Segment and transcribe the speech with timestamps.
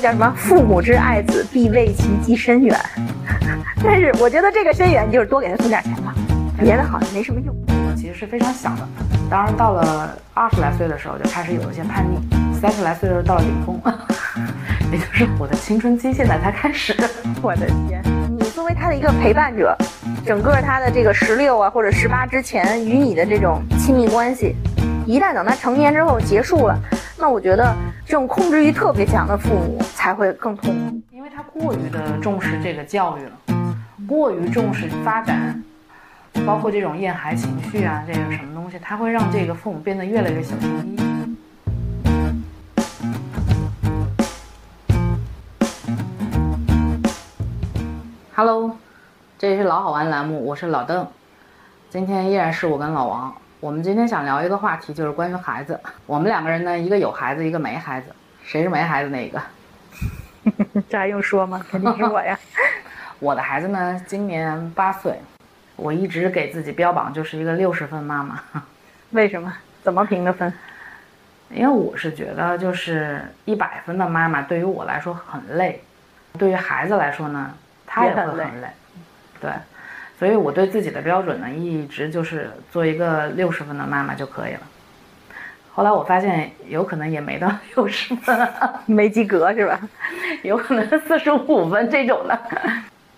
[0.00, 2.76] 叫什么“父母之爱子，必为其计深远”，
[3.84, 6.14] 但是我觉得这个深远就是多给他送点钱吧，
[6.58, 7.54] 别的好像没什么用。
[7.68, 8.88] 我其实是非常小的，
[9.28, 12.18] 当然到了二十来岁的时候就开始有一些叛逆，
[12.58, 13.80] 三十来岁的时候到了顶峰，
[14.90, 16.94] 也就是我的青春期现在才开始。
[17.42, 18.02] 我的天！
[18.38, 19.76] 你作为他的一个陪伴者，
[20.24, 24.56] 整个他的这个十六啊或者十八之前与你的这种亲密关系，
[25.06, 26.78] 一旦等他成年之后结束了，
[27.18, 27.74] 那我觉得
[28.06, 33.32] 这种控制欲特别强的父母才会更痛苦，因为他过于的重视这个教育了，
[34.06, 35.60] 过于重视发展，
[36.46, 41.36] 包括这种厌孩情绪啊，这个什么东西，他会让这个父母变得越来越小心翼翼。
[48.36, 48.76] Hello，
[49.38, 51.06] 这里是老好玩栏目，我是老邓，
[51.90, 53.34] 今天依然是我跟老王。
[53.60, 55.78] 我们今天想聊一个话题，就是关于孩子。
[56.06, 58.10] 我们两个人呢，一个有孩子，一个没孩子。
[58.42, 59.38] 谁是没孩子那个？
[60.88, 61.62] 这还用说吗？
[61.70, 62.38] 肯定是我呀。
[63.20, 65.14] 我的孩子呢，今年八岁。
[65.76, 68.40] 我一直给自己标榜就是一个六十分妈妈。
[69.12, 69.54] 为什么？
[69.82, 70.50] 怎么评的分？
[71.50, 75.84] 因为我是觉得，就是一百分的妈妈对于我来说很累，
[76.38, 77.52] 对于孩子来说呢，
[77.86, 78.68] 他也会很累。
[79.38, 79.50] 对。
[80.20, 84.60] 所以，我对自己的标准呢，一直就是做一个六十分的妈妈就可以了。
[85.72, 88.48] 后来我发现，有可能也没到六十分，
[88.84, 89.80] 没及格是吧？
[90.42, 92.38] 有可能四十五分这种的。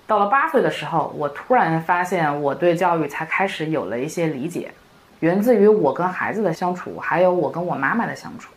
[0.06, 4.70] 到了八岁的时候，我突然发现，我对教育才开始有了一些理解，
[5.18, 8.52] 源自于我跟孩子的相处，还有我跟我妈妈的相处。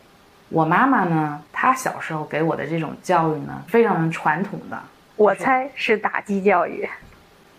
[0.50, 4.80] 我妈妈呢，她小时候给我的这种教育呢，非常传统的。
[5.16, 6.88] 我猜是打击教育。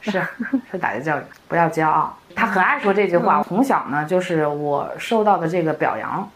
[0.10, 0.22] 是
[0.72, 2.18] 是打击教育，不要骄傲。
[2.36, 3.44] 他很爱说这句话。
[3.44, 6.30] 从小呢，就是我受到的这个表扬，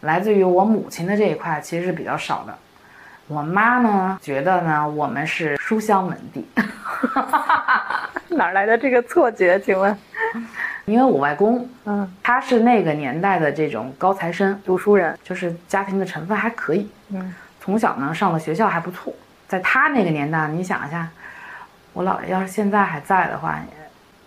[0.00, 2.54] 来自于我母亲的这一块，其实是比较少的。
[3.26, 6.46] 我妈呢，觉得呢，我们是书香门第。
[8.36, 9.58] 哪来的这个错觉？
[9.60, 9.96] 请问？
[10.84, 16.90] 因为我外公，嗯，他是那个年代的这种高材生、读书人，就是家庭的成分还可以。
[17.10, 19.12] 嗯，从小呢上的学校还不错。
[19.46, 21.08] 在他那个年代，你想一下。
[21.94, 23.58] 我姥爷要是现在还在的话，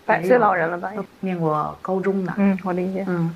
[0.06, 0.90] 百岁老人了吧？
[1.20, 2.32] 念过高中的。
[2.38, 3.04] 嗯，我理解。
[3.06, 3.34] 嗯，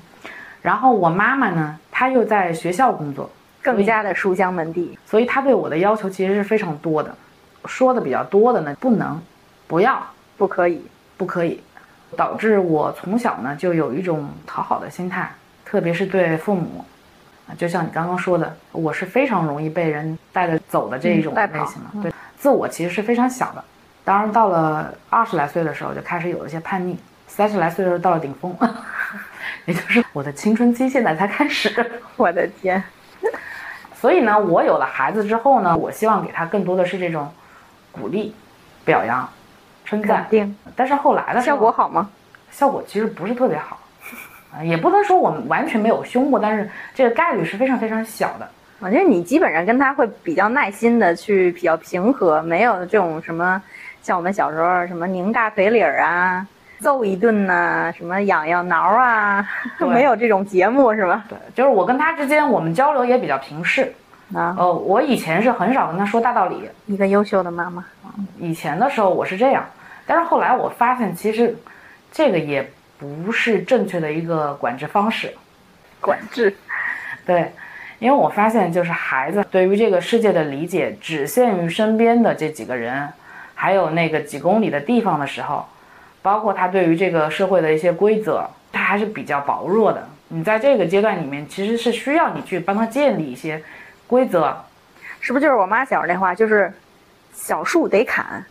[0.61, 3.29] 然后我妈妈呢，她又在学校工作，
[3.61, 7.15] 更加的书香门第，所以她对我的要求其实是非常多的。
[7.65, 9.21] 说的比较多的呢，不能，
[9.67, 10.01] 不要，
[10.35, 10.83] 不可以，
[11.15, 11.61] 不可以，
[12.17, 15.31] 导致我从小呢就有一种讨好的心态，
[15.63, 16.83] 特别是对父母，
[17.47, 22.01] 啊，就像你刚刚说的，我是非常容易被人带着走的这一种类型的。
[22.01, 23.63] 对，自我其实是非常小的。
[24.05, 26.95] 当然，到了二十来岁的时候，就开始有一些叛逆；
[27.27, 28.53] 三十来岁的时候到了顶峰，
[29.65, 31.73] 也就是我的青春期现在才开始。
[32.17, 32.83] 我的天！
[33.95, 37.31] 所以呢，我有了孩子之后呢，我希望给他更多的是这种
[37.93, 38.35] 鼓励、
[38.83, 39.27] 表扬、
[39.85, 40.27] 称赞。
[40.29, 40.53] 定。
[40.75, 42.09] 但是后来的效果好吗？
[42.51, 43.79] 效果其实不是特别好，
[44.53, 48.47] 啊，也不能说我们完全没有凶过，但是这个概率是非常非常小的。
[48.79, 53.63] 我觉得你基本上跟他会比较耐心的去比较平和，没有这种什么。
[54.03, 56.45] 像我们小时候什么拧大腿里儿啊，
[56.81, 59.47] 揍一顿呐，什么痒痒挠啊，
[59.79, 61.23] 没有这种节目是吧？
[61.29, 63.93] 对，就是我跟他之间，我们交流也比较平视
[64.35, 64.53] 啊。
[64.59, 66.69] 呃，我以前是很少跟他说大道理。
[66.85, 67.85] 一个优秀的妈妈
[68.37, 69.63] 以前的时候我是这样，
[70.05, 71.55] 但是后来我发现，其实
[72.11, 72.69] 这个也
[72.99, 75.33] 不是正确的一个管制方式。
[76.01, 76.53] 管制，
[77.25, 77.49] 对，
[77.99, 83.07] 因为我发现，就是孩子对于这个世界的理解只限于身边的这几个人。
[83.63, 85.65] 还有那个几公里的地方的时候，
[86.21, 90.05] 包括他对于这个社会的一些规则，他还是比较薄弱的。
[90.27, 93.63] 你在这个阶段里面，其实是需要你去帮他建立一些
[94.05, 94.53] 规则，
[95.21, 95.45] 是不是？
[95.45, 96.73] 就是我妈小时候那话，就是
[97.33, 98.45] 小树得砍，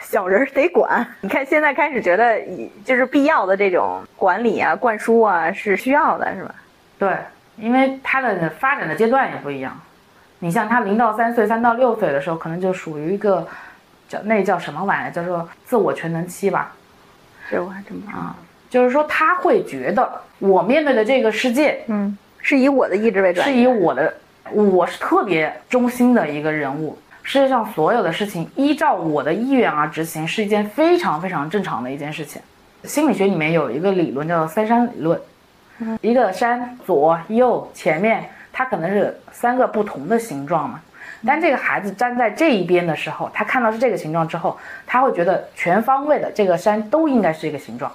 [0.00, 1.06] 小人得管。
[1.20, 2.40] 你看现在开始觉得，
[2.82, 6.54] 就是必要的这种管理啊、灌输啊是需要的，是吧？
[6.98, 7.14] 对，
[7.58, 9.78] 因为他的发展的阶段也不一样。
[10.38, 13.46] 你像他零到三岁、三到六岁的时候，可能就属于一个。
[14.08, 15.10] 叫那叫什么玩意儿？
[15.10, 16.72] 叫做自我全能期吧。
[17.50, 18.18] 这我还真不知道。
[18.18, 18.36] 啊，
[18.68, 24.12] 就是说他会觉得我面对的这个世界，嗯，是以我的意志为转，是以我的，
[24.52, 26.98] 我是特别中心的一个人物。
[27.22, 32.40] 世界上所有的事情依照我的意愿而执行，是一件非常非常正常的一件事情。
[32.84, 35.20] 心理学里面有一个理论叫做三山理论，
[36.00, 40.80] 一个山左右前面，它可能是三个不同的形状嘛。
[41.24, 47.90] 但这个孩子站在这一边的时候，他看到是这个形状之后，他会觉得全方位的这个山都应该是这个形状。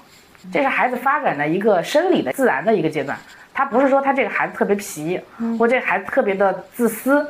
[0.52, 3.18] 这是孩子发展的一个生理的自然的一个阶段。
[3.54, 5.20] 他不是说他这个孩子特别皮，
[5.60, 7.28] 或这个孩子特别的自私，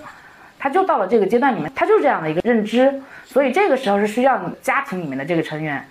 [0.60, 5.84] 他就到了这个阶段里面，他就是这样的一个认知，所以这个时候是需要你家庭里面的这个成员，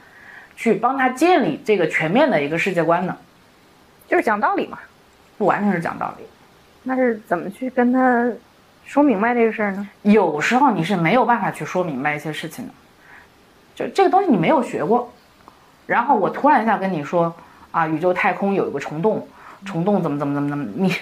[0.56, 3.17] 去帮他建立这个全面的一个世界观的，
[4.08, 4.79] 就是讲道理嘛。
[5.37, 6.25] 不完全是讲道理，
[6.82, 8.31] 那是怎么去跟他
[8.90, 9.88] 说明白这个事儿呢？
[10.02, 12.72] 有时候你是没有办法去说明白一些事情的，
[13.72, 15.08] 就这个东西你没有学过，
[15.87, 17.32] 然后我突然一下跟你说
[17.70, 19.25] 啊，宇宙太空有一个虫洞，
[19.64, 20.92] 虫洞怎么怎么怎么怎么，你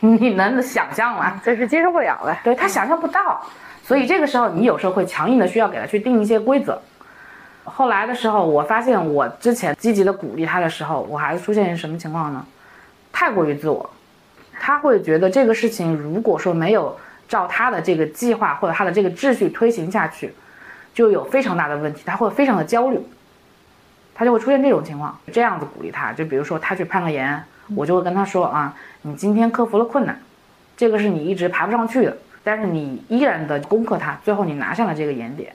[0.18, 1.40] 你能想象吗？
[1.44, 2.36] 这是接受不了的。
[2.42, 3.40] 对他想象不到，
[3.84, 6.76] 所以这个时候你有时候会强硬的需要给他去定一些规则。
[7.62, 12.44] 后来的时候，我发现我之前积极的鼓励他的时候，我孩子出现什么情况呢？
[13.12, 13.88] 太过于自我，
[14.58, 16.98] 他会觉得这个事情如果说没有
[17.28, 20.32] 照他的这个计划或者他的这个秩序推行下去，
[20.94, 22.98] 就有非常大的问题，他会非常的焦虑，
[24.14, 25.18] 他就会出现这种情况。
[25.32, 27.42] 这样子鼓励他，就比如说他去攀个岩，
[27.74, 30.18] 我就会跟他说啊，你今天克服了困难，
[30.76, 35.52] 这个是你一直爬不上去的，但是你依然的攻克它，最后你拿下了这个岩点，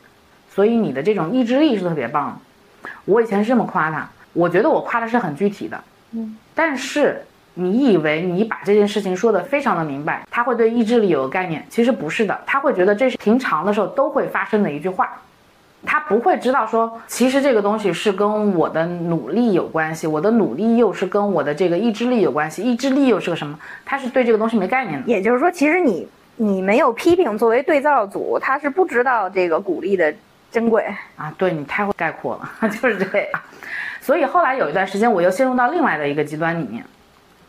[0.50, 2.90] 所以你的这种意志力是特别棒的。
[3.06, 7.26] 我以前是这么夸他，我觉得我夸的是很具体的，嗯，但是。
[7.54, 15.10] 你以为你把这件事情说得非常的明白，他会对意志力有个概念，其实不是的，他会觉得这是平常的时候都会发生的一句话，
[15.86, 23.60] 他不会知道说，其实这个东西是跟我的努力有关系，我的努力又是跟我的这个意志力有关系，意志力又是个什么？
[23.84, 25.08] 他是对这个东西没概念的。
[25.08, 26.08] 也就是说，其实你
[26.38, 30.14] 你没有批评作为对照组，他是不知道这个鼓励的
[30.52, 30.86] 珍贵
[31.18, 31.34] 啊。
[31.38, 33.42] 对你太会概括了， 就是这样。
[34.00, 36.84] 所以后来有一段时间，我又陷入到另外的一个极端里面。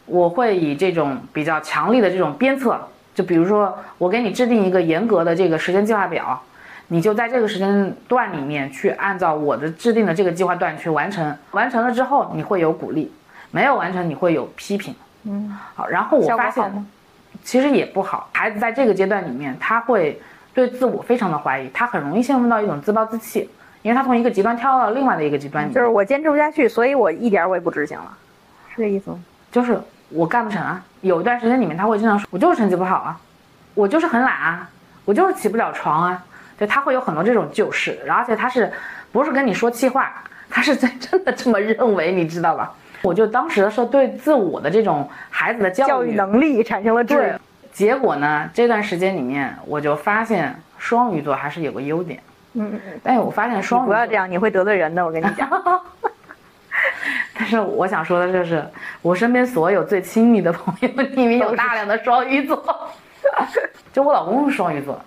[0.06, 2.78] 我会以这种比较强力的这种鞭策，
[3.14, 6.42] 就比如说我给你制定一个严格的这个时间计划表，
[6.88, 13.10] 你就在这个时间段里面去按照我的制定的这个计划段去完成，完成了之后你会有鼓励，
[13.50, 14.94] 没有完成你会有批评。
[15.24, 16.86] 嗯，好，然后我发现，
[17.44, 18.28] 其实也不好。
[18.32, 20.20] 孩子在这个阶段里面，他会
[20.52, 23.48] 对自我非常的怀疑，他很容易陷入到一种自暴自弃，
[23.82, 25.72] 因为他从一个极端跳到了另外的一个极端。
[25.72, 28.12] 就是我坚持不下去，所以我一点我也不执行了，
[28.74, 29.18] 是这意思吗？
[29.52, 29.80] 就是
[30.14, 33.18] 我干不成啊，有一段时间里面他会经常说，我就是成绩不好啊，
[33.74, 34.68] 我就是很懒啊，
[35.04, 36.24] 我就是起不了床啊，
[36.58, 38.70] 对他会有很多这种旧事，而且他是
[39.10, 40.12] 不是跟你说气话，
[40.50, 42.72] 他是真真的这么认为，你知道吧？
[43.02, 52.22] 我就当时的时候对自我的这种孩子的教育能力产生了质疑，结果呢，这段时间里面我就发现双鱼座还是有个优点，
[52.52, 55.48] 嗯嗯嗯，但是我发现双鱼不要这样，你会得罪人的，我跟你讲。
[57.38, 58.62] 但是我想说的就是，
[59.00, 62.62] 我身边所有最亲密的朋友里面有大量的双鱼座，
[63.90, 65.00] 就我老公是双鱼座，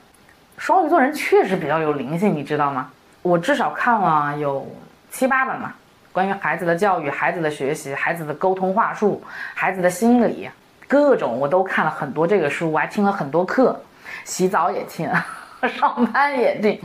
[0.58, 2.90] 双鱼座人确实比较有灵性，你知道吗？
[3.22, 4.68] 我至少看了有
[5.12, 5.76] 七八本吧，
[6.12, 9.24] 关于孩子的教育、孩子的学习、孩子的沟通话术、
[9.54, 10.50] 孩子的心理，
[10.88, 13.80] 各种我都看了很多这个书，我还听了很多课，
[14.24, 15.08] 洗澡也听，
[15.70, 16.82] 上班也听，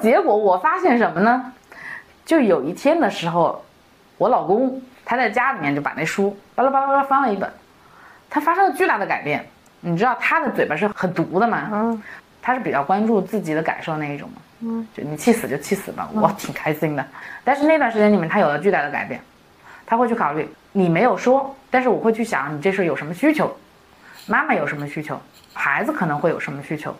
[0.00, 1.52] 结果我发现什么呢？
[2.24, 3.60] 就有一天的时候。
[4.16, 7.50] 我老公他在家里面就把那书巴拉巴拉巴拉翻了一本，
[8.30, 9.44] 他发生了巨大的改变。
[9.80, 11.68] 你知道他的嘴巴是很毒的嘛？
[11.70, 12.02] 嗯，
[12.40, 14.36] 他是比较关注自己的感受那一种嘛？
[14.60, 17.06] 嗯，就你气死就气死吧，我挺开心的。
[17.44, 19.20] 但是那段时间里面他有了巨大的改变，
[19.84, 23.54] 他会去考虑你没有说，但是我会去想你这事有什么需求，
[24.26, 25.20] 妈妈有什么需求，
[25.52, 26.96] 孩子可能会有什么需求，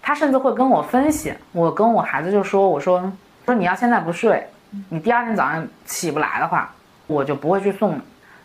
[0.00, 1.34] 他甚至会跟我分析。
[1.50, 3.12] 我跟我孩子就说，我说
[3.44, 4.46] 说你要现在不睡。
[4.88, 6.72] 你第二天早上起不来的话，
[7.06, 8.00] 我就不会去送你。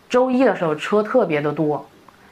[0.08, 1.84] 周一的时候车特别的多，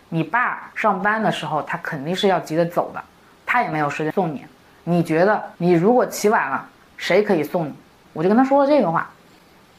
[0.08, 3.02] 你爸上班的时候他肯定是要急着走的，
[3.44, 4.44] 他也没有时间送你。
[4.84, 7.74] 你觉得你如果起晚了，谁可以送你？
[8.12, 9.08] 我就跟他说了这个话。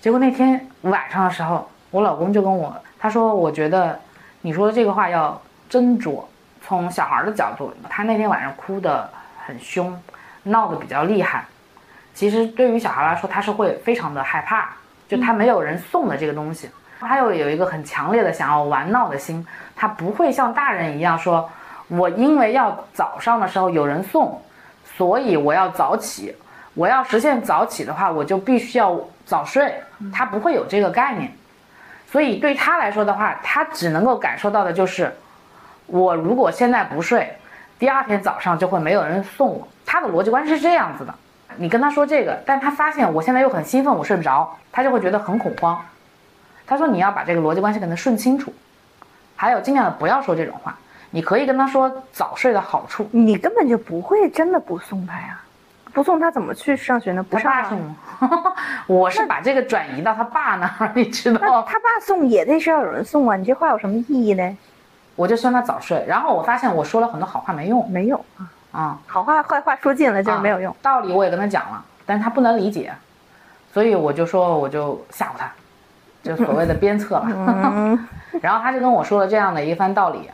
[0.01, 3.99] 结果那天晚上的时候，我老公就跟我他说，我觉得
[4.41, 6.23] 你说的这个话要斟酌。
[6.67, 9.07] 从小孩的角度，他那天晚上哭得
[9.45, 9.95] 很凶，
[10.41, 11.45] 闹得比较厉害。
[12.15, 14.69] 其实对于小孩来说，他是会非常的害怕，
[15.05, 16.69] 就他没有人送的这个东西，
[16.99, 19.45] 他又有一个很强烈的想要玩闹的心，
[19.75, 21.47] 他不会像大人一样说，
[21.89, 24.41] 我因为要早上的时候有人送，
[24.95, 26.33] 所以我要早起，
[26.73, 29.75] 我要实现早起的话，我就必须要早睡，
[30.13, 31.29] 他不会有这个概念，
[32.09, 35.13] 所以对他来说的话，他只能够感受到的就是，
[35.85, 37.29] 我如果现在不睡，
[37.77, 41.13] 第二天早上就会没有人送我，他的逻辑关系是这样子的。
[41.57, 45.79] 你跟他说这个，但他发现我现在又很兴奋，我睡不着，他就会觉得很恐慌。
[46.67, 48.53] 他说你要把这个逻辑关系跟他顺清楚，
[49.35, 50.77] 还有尽量的不要说这种话。
[51.11, 53.07] 你可以跟他说早睡的好处。
[53.11, 55.39] 你根本就不会真的不送他呀，
[55.93, 57.23] 不送他怎么去上学呢？
[57.23, 57.95] 不上送。
[58.87, 64.57] 我是把这个转移到他爸那儿，你知道他爸送也得是要有人送啊，你这话有什么意义呢？
[65.15, 68.51] 我就希望他早睡，然后我发现我说了很多好话没用，没有啊。
[68.75, 70.75] 啊，好话坏话说尽了就是没有用。
[70.81, 72.93] 道理我也跟他讲了，但是他不能理解，
[73.71, 75.49] 所以我就说我就吓唬他，
[76.21, 77.27] 就所谓的鞭策吧。
[77.27, 78.07] 嗯
[78.41, 80.29] 然后他就跟我说了这样的一番道理。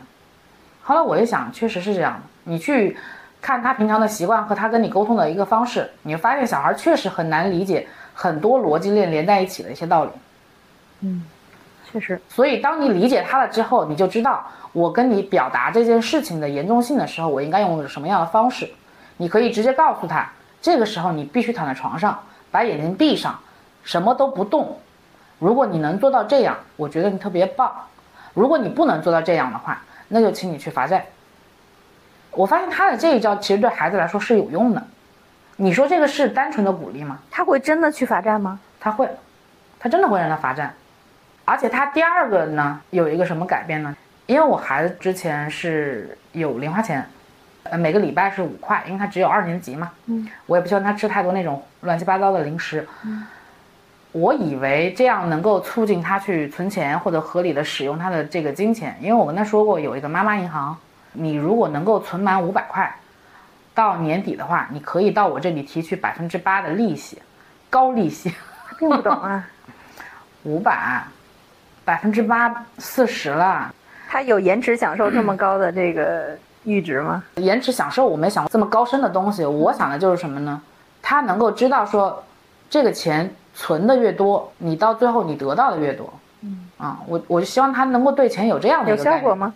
[0.82, 2.20] 后来我就想，确实是这样的。
[2.42, 2.96] 你去
[3.40, 10.10] 看他平常的习惯和他跟你沟通的一个方式，你会发现小孩确实很难理解很多逻辑链连在一起的一些道理。
[11.92, 18.70] 确实，所以当你理解他了之后，你就知道我跟你表达这件事情的严重性的时候，我应该用什么样的方式。
[19.18, 20.26] 你可以直接告诉他，
[20.62, 22.18] 这个时候你必须躺在床上，
[22.50, 23.38] 把眼睛闭上，
[23.84, 24.78] 什么都不动。
[25.38, 27.70] 如果你能做到这样，我觉得你特别棒。
[28.32, 31.04] 如果你不能做到这样的话，那就请你去罚站。
[32.30, 34.82] 我发现他的这一招其实对孩子来说是有用的。
[35.56, 37.18] 你说这个是单纯的鼓励吗？
[37.30, 38.58] 他会真的去罚站吗？
[38.80, 39.06] 他会，
[39.78, 40.74] 他真的会让他罚站。
[41.44, 43.96] 而且他第二个呢，有一个什么改变呢？
[44.26, 47.04] 因为我孩子之前是有零花钱，
[47.64, 49.90] 呃，每个礼拜是五块，因为他只有二年级嘛。
[50.06, 52.86] 嗯，我也不希望他吃太多那种乱七八糟的零食。
[53.04, 53.26] 嗯，
[54.12, 60.76] 我以为这样能够促进他去存钱或者合理的使用他的这个金钱，因为我跟他说过有一个妈妈银行，
[61.12, 62.94] 你如果能够存满五百块，
[63.74, 67.20] 到年底的话，你可以到我这里提取百分之八的利息，
[67.68, 68.32] 高利息。
[68.78, 69.48] 不懂啊，
[70.44, 71.04] 五百，
[71.84, 73.72] 百分之八四十了。
[74.08, 77.22] 他有延迟享受这么高的这个阈值吗？
[77.36, 80.60] 延迟享受我没想过这么高深的东西，我想的就是什么呢？
[81.00, 82.22] 他能够知道说，
[82.68, 86.12] 这个钱存的越多，你到最后你得到的越多。
[86.42, 89.54] 嗯啊，我我就希望他能够对钱有这样的效果吗？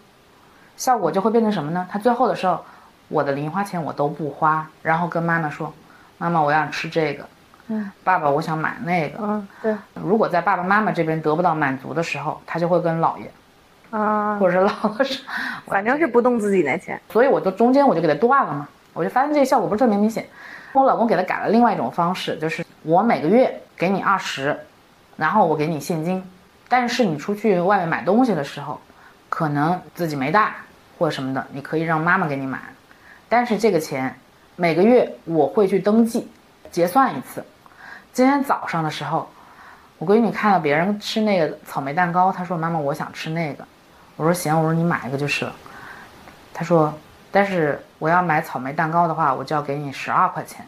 [0.76, 1.86] 效果就会变成什么呢？
[1.90, 2.64] 他最后的时候，
[3.08, 5.72] 我的零花钱我都不花，然后跟妈妈说，
[6.18, 7.26] 妈妈我想吃这个，
[7.68, 9.18] 嗯，爸爸我想买那个。
[9.20, 13.30] 嗯，对如果在爸爸妈妈这边得不到满足的时候，他就会跟姥爷
[13.90, 15.24] 啊，或者是姥姥说，
[15.66, 17.00] 反正是不动自己的钱。
[17.10, 20.26] 所以我就中间我就给他断了嘛，我就发现这个效果不是特别明显。
[20.72, 24.58] 我老公给他改了另外一种方式，就是我每个月给你二十，
[25.16, 26.22] 然后我给你现金，
[26.68, 28.78] 但是你出去外面买东西的时候，
[29.28, 30.52] 可能自己没带
[30.98, 32.60] 或者什么的，你可以让妈妈给你买，
[33.28, 34.14] 但是这个钱
[34.54, 36.28] 每个月我会去登记
[36.70, 37.42] 结算一次。
[38.16, 39.28] 今天早上的时候，
[39.98, 43.62] 我闺女看到别人吃那个草莓蛋糕，她说：“妈妈，我想吃那个。”
[44.16, 45.52] 我说：“行。”我说：“你买一个就是了。”
[46.54, 46.90] 她说
[47.30, 50.66] ：“但是我要买草莓蛋糕的话，我就要给你十二块钱。”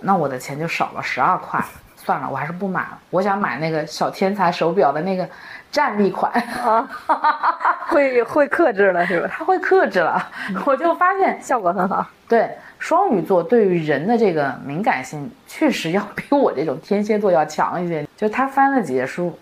[0.00, 1.58] 那我的钱就少了十二块。
[1.96, 2.98] 算了，我还是不买了。
[3.08, 5.26] 我想买那个小天才手表的那个
[5.72, 6.30] 站立款。
[6.32, 6.86] 啊，
[7.88, 9.28] 会会克制了是吧？
[9.32, 10.22] 他会克制了，
[10.66, 12.06] 我就发现，效果很好。
[12.28, 18.06] 对双鱼座对于人的这个敏感性，确实要比我这种天蝎座要强一些。
[18.16, 19.36] 就他翻了几页书，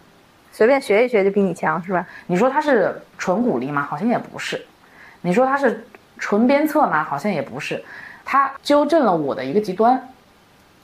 [0.52, 2.06] 随便学一学就比你强是吧？
[2.26, 3.82] 你说他是纯鼓励吗？
[3.82, 4.64] 好像也不是。
[5.20, 5.84] 你说他是
[6.18, 7.04] 纯鞭策吗？
[7.04, 7.82] 好像也不是。
[8.24, 10.00] 他纠正了我的一个极端。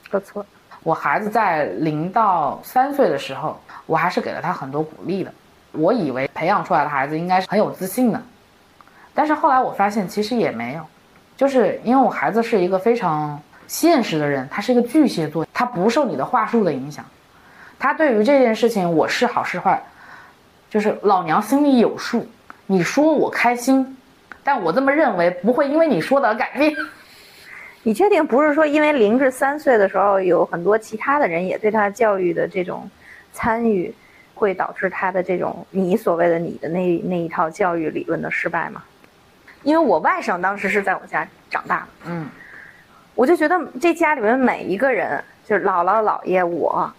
[0.09, 0.45] 不错，
[0.83, 5.33] 我孩子在零到三岁的时候，我还是给了他很多鼓励的。
[5.71, 8.21] 我以为培养出来的孩子应该是很有自信的，
[9.13, 10.85] 但是后来我发现其实也没有，
[11.43, 17.03] 就是因为我孩子是一个非常现实的人，他是一个巨蟹座，他不受你的话术的影响，
[17.77, 19.83] 他对于这件事情我是好是坏，
[20.69, 22.25] 就是老娘心里有数。
[22.65, 23.97] 你说我开心，
[24.41, 26.73] 但我这么认为不会因为你说的而改变。
[27.83, 32.89] 你确定不是说因为零至三岁的时候有很多其他的人也对他教育的这种
[33.33, 33.93] 参与，
[34.33, 38.81] 会导致他的这种你所谓的你的那那一套教育理论的失败吗？
[39.63, 42.29] 因为我外甥当时是在我家长大的，嗯，
[43.15, 46.91] 我就觉得这家里面每一个人，就是姥姥、姥爷、我，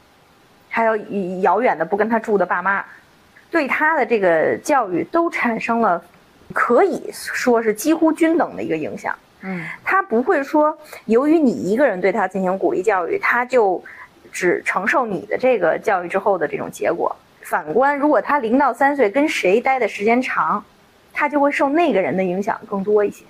[0.68, 0.96] 还有
[1.42, 2.84] 遥远的不跟他住的爸妈，
[3.50, 6.02] 对他的这个教育都产生了
[6.52, 9.14] 可以说是几乎均等的一个影响。
[9.42, 13.82] 嗯，他不会说由于你一个人对他进行鼓励教育，他就
[14.32, 17.14] 只承受你的这个教育之后的这种结果。
[17.42, 20.64] 反观，如果他零到三岁跟谁待的时间长，
[21.14, 23.24] 他就会受那个人的影响更多一些。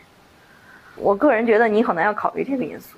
[0.97, 2.97] 我个人觉得你可能要考虑这个因素。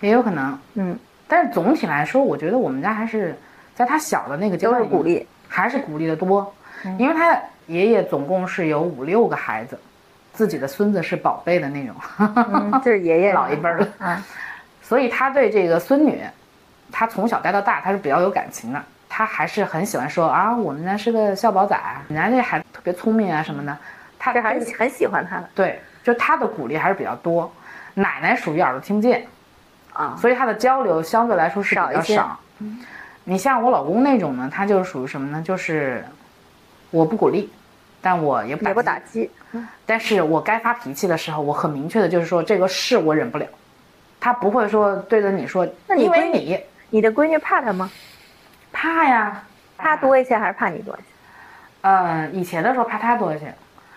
[0.00, 0.56] 也有可能。
[0.74, 0.96] 嗯，
[1.26, 3.36] 但是总体来说，我觉得我们家还是
[3.74, 5.26] 在他小的那个阶都段是鼓励。
[5.46, 6.52] 还是鼓励的多，
[6.98, 9.78] 因为他爷爷总共是有五六个孩子，
[10.32, 13.32] 自己的孙子是宝贝的那种，嗯，这是爷爷。
[13.34, 14.20] 老一辈儿了，啊，
[14.82, 16.20] 所以他对这个孙女，
[16.90, 23.78] 他从小带到大，他是比较有感情的，他还是很喜欢说啊，我们家是个孝宝仔，人家这孩子特别聪明啊什么的，
[24.24, 27.52] 他这还很喜欢他的对，就他的鼓励还是比较多，
[27.92, 29.26] 奶奶属于耳朵听不见，
[29.92, 30.16] 啊。
[30.18, 32.40] 所以他的交流相对来说是比较少。
[33.24, 35.42] 你像我老公那种呢，他就是属于什么呢？
[35.42, 36.02] 就是
[36.90, 37.52] 我不鼓励，
[38.00, 39.30] 但我也不也不打击。
[39.84, 43.46] 但是我该发脾气的时候，我很明确的就是说这个事我忍不了。
[44.18, 47.90] 他不会说对着你说，那你闺女你你的闺女怕他吗？
[48.72, 49.42] 怕呀，
[49.76, 51.04] 怕多一些还是怕你多一些？
[51.82, 53.54] 嗯，以前的时候怕他多一些，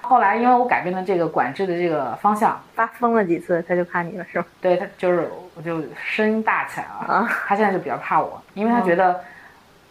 [0.07, 4.47] 后来因为我改变了这个管制的这个方向，发疯了几次他就怕你了是吧？
[4.61, 9.21] 对他就是我就声音大起来了，啊他现在就比较怕我，因为他觉得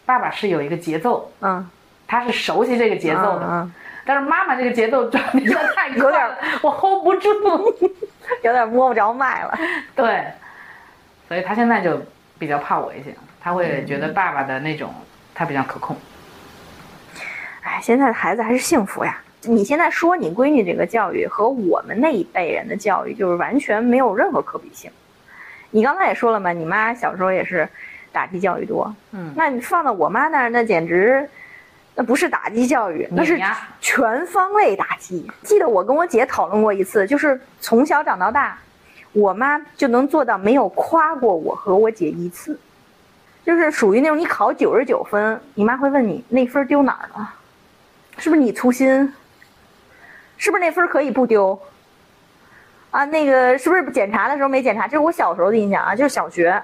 [0.05, 1.69] 爸爸是有一个节奏，嗯，
[2.07, 3.73] 他是熟悉这个节奏的，嗯
[4.09, 7.29] 但是妈妈这个节奏转变的太有点快了，我 hold 不住。
[8.43, 9.57] 有点摸不着脉了。
[9.95, 10.25] 对，
[11.29, 12.01] 所以他现在就
[12.39, 14.93] 比较怕我一些，他会觉得爸爸的那种
[15.35, 15.97] 他比较可控。
[17.63, 19.17] 哎，现在的孩子还是幸福呀。
[19.47, 24.91] 你现在说你闺女这个教育和我们那一辈人的教育，就是完全没有任何可比性。
[25.71, 27.69] 你刚才也说了嘛，你妈小时候也是
[28.13, 31.29] 打击教育多，嗯，那你放到我妈那儿，那简直，
[31.95, 33.39] 那不是打击教育，那是
[33.81, 35.31] 全方位打击。
[35.43, 38.59] 记得我跟我姐讨论过一次，就是从小长到大，
[39.13, 42.59] 我妈就能做到没有夸过我和我姐一次，
[43.45, 47.35] 就是属于那种你考九十九分，你妈会问你那分丢哪儿了，
[48.17, 49.13] 是不是你粗心？
[50.37, 51.59] 是不是那分可以不丢？
[52.91, 54.87] 啊，那个是不是检查的时候没检查？
[54.87, 56.63] 这是我小时候的印象啊，就是小学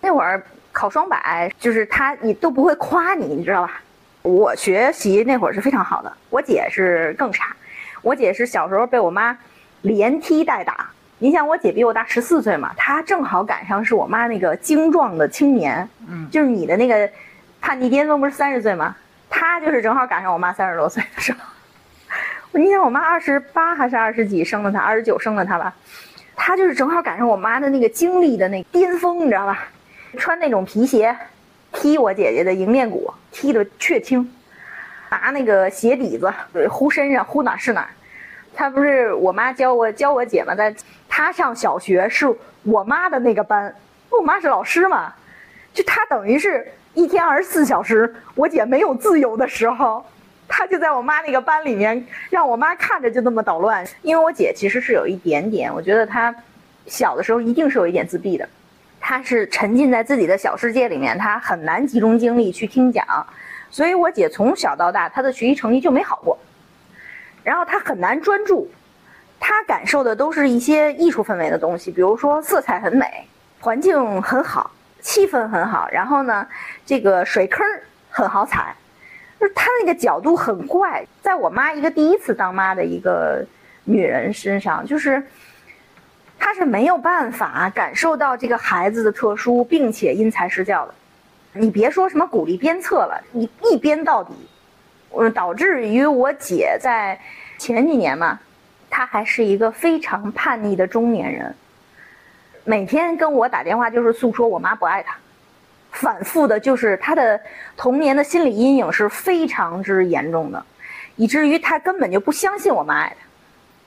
[0.00, 0.42] 那会儿
[0.72, 3.80] 考双百，就是他你都不会夸你，你知道吧？
[4.22, 7.54] 我学习那会儿是非常好的，我姐是更差。
[8.02, 9.36] 我姐是小时候被我妈
[9.82, 10.88] 连踢带打。
[11.18, 17.08] 你想，我姐比我大十四岁嘛，她正好赶上是我妈那个精壮的青年，嗯就是你的那个
[17.60, 18.96] 叛逆巅峰不是三十岁吗？
[19.28, 21.38] 她就是正好赶上我妈三十多岁的时候。
[22.56, 25.74] 你想，我妈二十八还是二十几生的她，二十九生的她吧，
[26.34, 29.68] 她就是正好赶上我妈的那个精力的那巅峰，你知道吧？
[30.16, 31.14] 穿那种皮鞋，
[31.72, 34.32] 踢我姐姐的迎面骨，踢得血青，
[35.10, 37.88] 拿那个鞋底子对呼身上，呼哪是哪儿。
[38.54, 40.74] 她不是我妈教我教我姐嘛，在
[41.10, 42.26] 她上小学是
[42.62, 43.74] 我妈的那个班，
[44.08, 45.12] 我妈是老师嘛，
[45.74, 50.02] 就她等于是一天二十四小时，我姐没有自由的时候，
[50.48, 53.86] 她就在我妈那个班里面，让我妈看着就那么捣乱。
[54.02, 56.34] 因为我姐其实是有一点点，我觉得她
[56.86, 58.48] 小的时候一定是有一点自闭的。
[59.00, 63.04] 她是沉浸在自己的小世界里面，她很难集中精力去听讲，
[63.70, 66.36] 所以我姐从小到大她的学习成绩就没好过，
[67.44, 68.68] 然后她很难专注，
[69.38, 73.06] 她感受的都是一些艺术氛围的东西，比如说色彩很美，
[73.60, 76.44] 环境很好，气氛很好，然后呢，
[76.84, 77.64] 这个水坑
[78.10, 78.74] 很好踩，
[79.46, 83.46] 就是她那个角度很怪，在我妈一个第一次当妈的一个
[83.84, 85.22] 女人身上，就是。
[86.38, 90.94] 她是没有办法感受到这个孩子的特殊，并且因材施教的。
[91.54, 94.34] 你别说什么鼓励鞭策了，你一鞭到底，
[95.16, 97.18] 嗯，导致于我姐在
[97.58, 98.38] 前几年嘛，
[98.90, 101.54] 她还是一个非常叛逆的中年人，
[102.64, 105.16] 每天跟我打电话就是诉说我妈不爱她，
[105.92, 107.40] 反复的就是她的
[107.76, 110.64] 童年的心理阴影是非常之严重的，
[111.16, 113.26] 以至于她根本就不相信我妈爱她。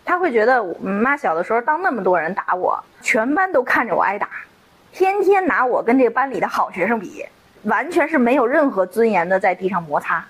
[0.06, 4.28] 他会觉得我妈小的时候，当那么多人打我，全班都看着我挨打，
[4.92, 7.24] 天天拿我跟这班里的好学生比，
[7.62, 10.26] 完全是没有任何尊严的在地上摩擦，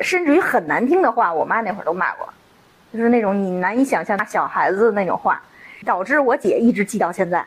[0.00, 2.32] 甚至于很难听的话，我妈那会儿都骂过，
[2.92, 5.42] 就是那种你难以想象小孩子的那种话，
[5.84, 7.44] 导致我姐一直记到现在。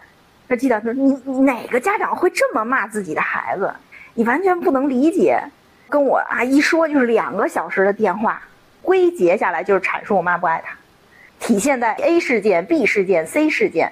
[0.48, 3.74] 他记得他说你你哪个家长会这么骂自己的孩子？
[4.14, 5.42] 你完全不能理解。
[5.90, 8.42] 跟我啊一说就是两个小时的电话，
[8.82, 10.76] 归结下来就是阐述我妈不爱他。
[11.40, 13.92] 体现在 A 事件、B 事件、C 事件，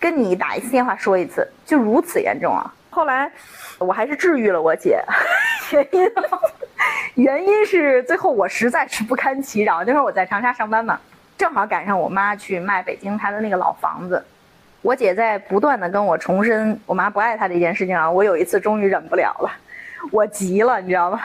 [0.00, 2.72] 跟你打一次电话说一次，就如此严重啊！
[2.88, 3.30] 后来
[3.78, 5.02] 我还是治愈了我姐，
[5.72, 6.12] 原因
[7.16, 9.82] 原因是最后我实在是不堪其扰。
[9.84, 10.98] 那会儿我在长沙上班嘛，
[11.36, 14.24] 正好赶上我妈去卖北京她的那个老房子，
[14.84, 19.50] 我姐在不断的跟我重申我妈不爱她这件事情啊，我有一次终于忍不了了，
[20.12, 21.22] 我急了，你知道吗？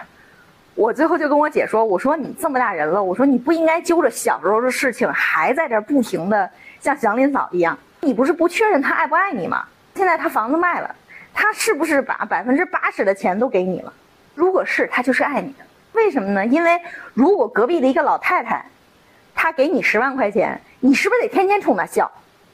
[0.76, 7.78] 我最后就跟我姐说：“我说你这么大人了，我说你不应该揪着小时候的事情还在这不停的像祥林嫂一样。
[8.00, 9.65] 你不是不确认他爱不爱你吗？
[9.93, 10.95] 现在他房子卖了，
[11.34, 13.91] 他是不是把百分之八十的钱都给你了？
[14.36, 15.65] 如果是，他就是爱你的。
[15.91, 16.45] 为什么呢？
[16.45, 16.80] 因为
[17.13, 18.63] 如果隔壁的一个老太太，
[19.36, 22.10] 她给你十万块钱，你是不是得天天冲她笑？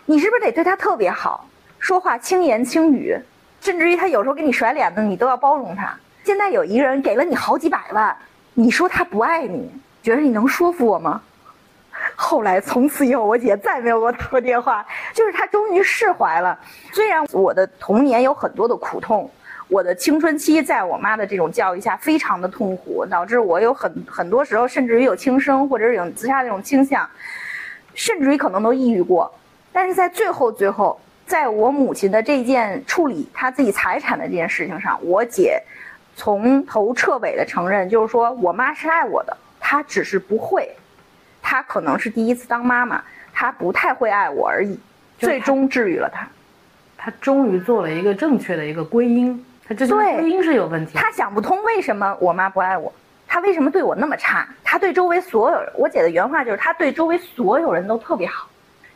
[0.06, 1.48] 你是不是得对她特别好，
[1.80, 3.18] 说话轻言轻语，
[3.60, 8.16] 甚至于她有时候给你甩脸子，你都要包容她？”现在有一个人给了你好几百万，
[8.56, 9.70] 你说他不爱你，
[10.02, 11.22] 觉得你能说服我吗？
[12.16, 16.58] 后来从此以后，我姐再没有给我打过电话，就是她终于释怀了。
[16.92, 19.30] 虽然我的童年有很多的苦痛，
[19.68, 27.08] 我的青春期在我妈的这种教育下非常的痛苦，导致我有很很多时候甚至于有轻生或者是有自杀这种倾向，
[27.94, 29.32] 甚至于可能都抑郁过。
[29.76, 35.62] 但是在最后最后，在我母亲的这件处理她自己财产的这件事情上，我姐
[36.16, 40.74] 从头彻尾的承认，就是说我妈是爱我的，她只是不会，
[41.42, 44.80] 她可能是第一次当妈妈，她不太会爱我而已。
[45.18, 46.26] 最终治愈了她，
[46.96, 49.46] 她终于做了一个正确的一个归因。
[49.68, 50.94] 她这个归因是有问题。
[50.98, 52.94] 她想不通为什么我妈不爱我，
[53.28, 54.48] 她为什么对我那么差？
[54.64, 58.48] 她对周围所有人，我姐的原话就是，她对周围所有人都特别好，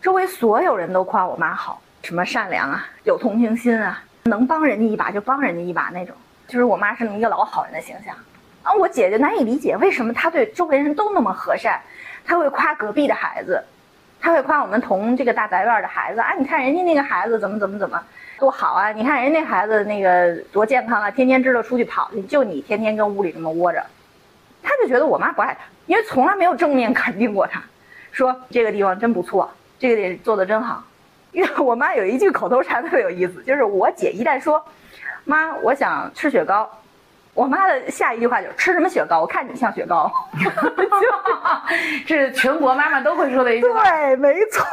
[0.02, 6.16] 周围所有人都夸我妈好，什么善良啊，有同情心啊，能帮人家一把就帮人家一把那种，
[6.48, 8.16] 就是我妈是那么一个老好人的形象。
[8.64, 11.82] 啊，我姐姐难以理解为什么她对周围人都那么和善，
[12.26, 13.62] 她会夸隔壁的孩子。
[14.22, 18.02] 她会夸我们同这个大宅院的孩子啊，你看人家那个孩子怎么怎么怎么
[18.38, 18.92] 多好啊！
[18.94, 23.84] 你看人家那孩子那个多健康啊，天天知道出去跑去，就你天天跟屋里这么窝着。
[24.64, 27.62] 他就觉得我妈不爱他，因为从来没有正面肯定过他，
[28.12, 30.84] 说这个地方真不错，这个点做的真好。
[31.32, 34.64] 因为我妈有一句口头禅特别有意思，就是我姐一旦说，
[35.26, 36.70] 妈，我想吃雪糕。
[37.36, 39.22] 我妈的下一句话就是吃什么雪糕？
[39.22, 40.12] 我看你像雪糕，
[42.06, 43.84] 这 是全国妈妈都会说的一句话。
[43.84, 44.66] 对，没错，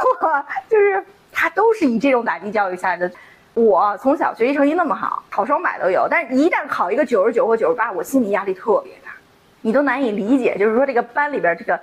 [0.69, 3.09] 就是她都是以这种打击教育下来的。
[3.53, 9.13] 我从小学习成绩那么好，考双百都有，但是一旦考一个九十九或九十八，我心理压力特别大，
[9.61, 10.57] 你都难以理解。
[10.59, 11.79] 就是说这个班里边这个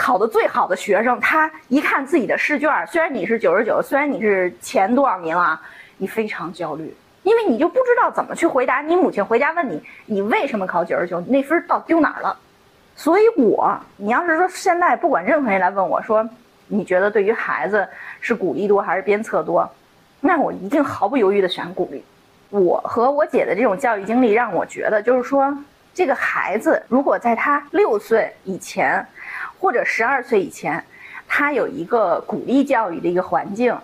[0.00, 5.60] 考的最好的学生，他一看自己的试卷，虽然你是九十九，虽然你是前多少名啊，
[5.98, 6.96] 你非常焦虑。
[7.22, 11.20] 因为你就不知道怎么去回答你母亲回家问你，你为什么考九十九？
[11.20, 12.34] 那分到丢哪儿了？
[12.96, 16.26] 所以，我你要是说现在不管任何人来问我说，
[16.66, 17.86] 你觉得对于孩子
[18.22, 19.70] 是鼓励多还是鞭策多？
[20.18, 22.02] 那我一定毫不犹豫的选鼓励。
[22.48, 25.54] 我和我姐的这种教育经历让我觉得，就是说，
[25.92, 29.06] 这个孩子如果在他六岁以前，
[29.60, 30.82] 或者十二岁以前，
[31.28, 33.76] 他有一个鼓励教育的一个环境，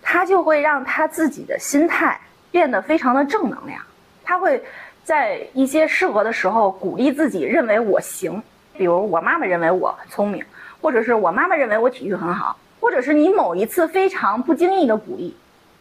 [0.00, 2.20] 他就会让他自己的心态。
[2.52, 3.80] 变得非常的正能量，
[4.22, 4.62] 他会
[5.02, 8.42] 在一些适合的时候鼓励自己，认为我行。
[8.76, 10.44] 比如我妈妈认为我很聪明，
[10.82, 15.34] 或者是我妈妈认为我体育很好，或者是你某一次非常不经意的鼓励，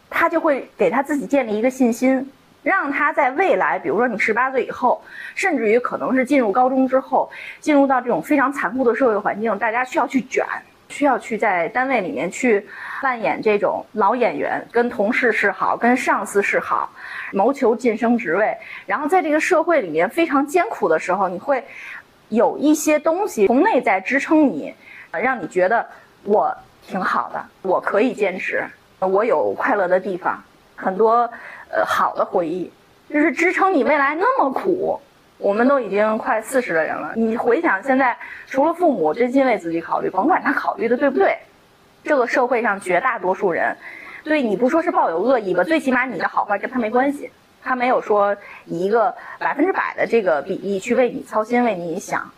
[0.09, 2.31] 他就会给他自己建立一个信心，
[2.63, 5.01] 让他在未来，比如说你十八岁以后，
[5.35, 10.45] 甚至于可能是进入高中之后，进入到这种非常残酷的社会环境，大家需要去卷。
[10.89, 12.67] 需要去在单位里面去
[13.01, 16.91] 扮演这种老演员，跟同事示好，跟上司示好，
[17.31, 18.53] 谋求晋升职位。
[18.85, 21.63] 然后在这个社会里面非常艰苦的时候，你会
[22.27, 24.75] 有一些东西从内在支撑你，
[25.13, 25.87] 让你觉得
[26.25, 26.53] 我
[26.85, 28.61] 挺好的，我可以坚持，
[28.99, 30.43] 我有快乐的地方，
[30.75, 31.31] 很多
[31.71, 32.71] 呃好的回忆，
[33.09, 34.99] 就是支撑你未来那么苦。
[35.37, 41.35] 我们都已经快四十的人了，你回想现在，除了父母真心为自己考虑，甭管他考虑的对不对，
[42.03, 43.75] 这个社会上绝大多数人，
[44.23, 47.31] 对你不说是抱有恶意吧，最起码你的好坏跟他没关系，
[47.63, 52.29] 他没有说以一个百分之百的这个比例去为你操心、为你想。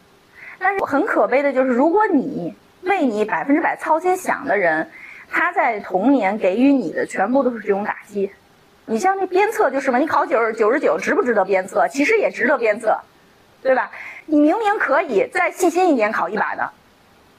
[0.58, 4.89] 但是很可悲的就是，如果你为你百分之百操心想的人，
[5.30, 8.32] 他在童年给予你的全部都是这种打击。
[8.86, 11.88] 你像那鞭策就是嘛，你考九十九十九值不值得鞭策？
[11.88, 13.00] 其实也值得鞭策，
[13.62, 13.89] 对吧？
[14.26, 16.69] 你明明可以再细心一点考一百的，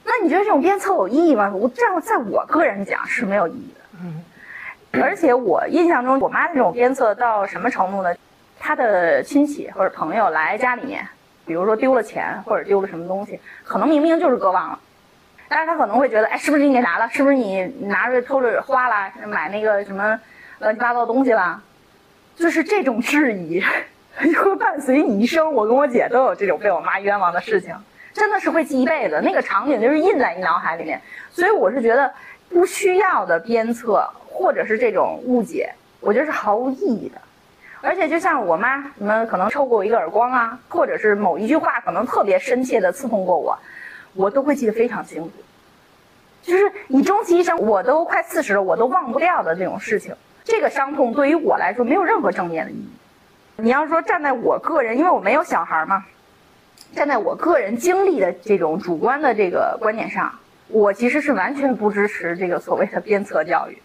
[0.03, 1.51] 那你觉得这种鞭策有意义吗？
[1.53, 3.81] 我这样在我个人讲是没有意义的。
[4.01, 4.23] 嗯，
[5.01, 8.13] 而且我印象中，我妈这种鞭策到什么程度呢？
[8.59, 11.07] 她的亲戚或者朋友来家里面，
[11.45, 14.79] 比如说丢了钱或者丢了什么东西，可能明明就是搁忘了，
[15.47, 17.07] 但是他可能会觉得，哎，是不是你给拿了？
[17.11, 19.11] 是不是你拿着偷着花了？
[19.27, 20.19] 买那个什么？
[20.59, 21.61] 乱七八糟东西了，
[22.35, 23.61] 就是这种质疑，
[24.17, 25.53] 会伴随你一生。
[25.53, 27.75] 我跟我姐都有这种被我妈冤枉的事情，
[28.13, 29.21] 真的是会记一辈子。
[29.23, 31.01] 那个场景就是印在你脑海里面。
[31.31, 32.11] 所以我是觉得，
[32.49, 37.19] 不需要的鞭策或者是这种误解，我觉得是毫无意义的。
[37.81, 43.59] 而且就像我妈，你们可能抽过我一个耳光啊，或者是某一句话可能特别深切的刺痛过我，
[44.13, 45.31] 我都会记得非常清楚。
[46.41, 50.15] 就是你终其一生，我都快四十了，我都忘不掉的这种事情。
[50.45, 52.87] 这个伤痛对于我来说没有任何正面的意义。
[53.57, 56.05] 你要说站在我个人，因为我没有小孩嘛，
[56.93, 60.31] 站在我个人经历的这种主观的这个观点上，
[60.67, 63.81] 我其实是完全不支持这个所谓的鞭策教育。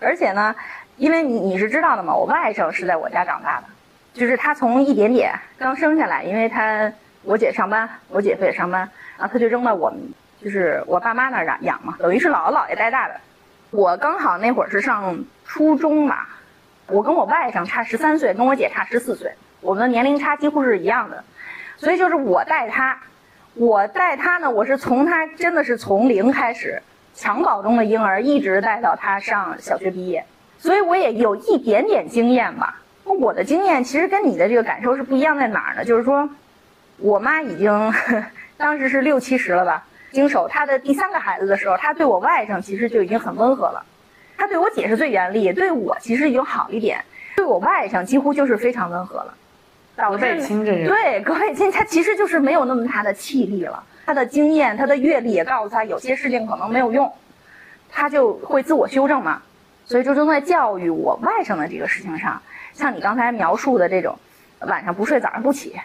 [0.00, 0.54] 而且呢，
[0.96, 3.66] 因为你你是知道的嘛，我外甥是在我家长大的，
[4.14, 6.92] 就是他从一点点刚生下来，因为他
[7.24, 9.98] 我姐上班，我姐夫也上班，然后他就扔到我们
[10.40, 13.14] 就是我爸妈那儿养养嘛，等于是姥姥姥爷带大的。
[13.70, 16.26] 我刚好那会儿是上初中嘛，
[16.88, 21.22] 我跟我外甥差十三岁，跟我姐差十四岁，我们的年龄差几乎是一样的。
[21.76, 22.98] 所以就是我带他，
[23.54, 26.82] 我带他呢，我是从他真的是从零开始，
[27.16, 30.24] 襁褓中的婴儿一直带到他上小学毕业，
[30.58, 32.76] 所以我也有一点点经验吧。
[33.04, 35.84] 我的经验其实跟你的这个感受是不一样，在哪儿呢？
[35.84, 36.28] 就是说，
[36.98, 37.92] 我妈已经
[38.58, 43.84] 当时是六七十了吧，经手他的第三个孩子的时候，他对我外甥其实就已经很温和了。
[44.36, 47.04] 他对我姐是最严厉，对我其实已经好一点，
[47.36, 49.34] 对我外甥几乎就是非常温和了。
[49.96, 53.82] 隔辈亲这人，对隔辈亲，他其实就是没有那么大的气力了。
[54.06, 57.12] 他的经验，他的阅历也告诉他，有些事情可能没有用，
[57.90, 59.42] 他就会自我修正嘛。
[59.84, 62.40] 所以就正在教育我外甥的这个事情上。
[62.72, 64.18] 像你刚才描述的这种，
[64.60, 65.78] 晚上不睡早上不起，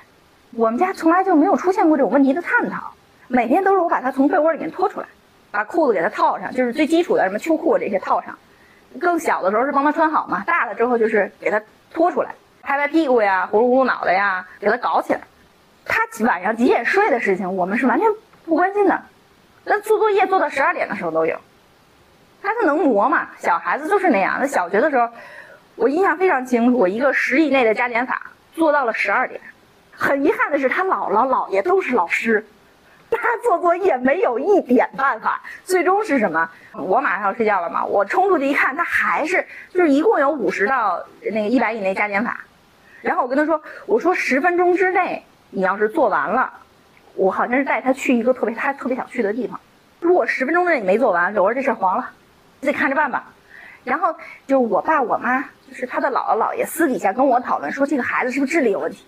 [0.51, 2.93] 我们家从来就没有出现过这种问题的探讨。
[3.27, 5.07] 每天都是我把他从被窝里面拖出来，
[5.51, 8.37] 把裤子给他套上，就是最基础的什么秋裤这些套上。
[8.99, 11.61] 更小的时候是帮他穿好嘛，大了之后就是给他
[11.93, 15.21] 拖出来，拍拍屁股呀，呼噜呼噜脑袋呀，给他搞起来。
[15.85, 18.07] 他晚上几点睡的事情，我们是完全
[18.45, 19.01] 不关心的。
[19.63, 21.39] 那做作业做到十二点的时候都有，
[22.41, 23.29] 他是能磨嘛？
[23.39, 24.37] 小孩子就是那样。
[24.39, 25.09] 那小学的时候。
[25.77, 29.41] 我印象非常清楚，一个十以内的加减法做到了十二点。
[29.91, 32.45] 很遗憾的是，他姥姥姥爷都是老师，
[33.15, 35.41] 他做作业没有一点办法。
[35.63, 36.49] 最终是什么？
[36.73, 42.39] 我马上要睡觉了嘛，我冲出去一看，他还是就是一共有五十道那个一百以内加减法。
[43.01, 46.51] 然后我跟他说：“我说十分钟之内你要是做完了，
[47.15, 49.59] 我好像是带他去一个特别他特别想去的地方。
[49.99, 52.09] 如果十分钟之内你没做完，我说这事黄了，
[52.59, 53.25] 你自己看着办吧。”
[53.83, 54.15] 然后
[54.47, 55.43] 就我爸我妈。
[55.67, 59.03] 就是他的姥姥姥爷私底下跟我讨论说，这个孩子是不是智力有问题？